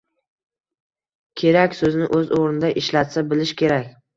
“Kerak” 1.43 1.79
so‘zini 1.81 2.09
o‘z 2.21 2.35
o‘rnida 2.41 2.75
ishlata 2.85 3.27
bilish 3.35 3.57
kerak. 3.65 3.97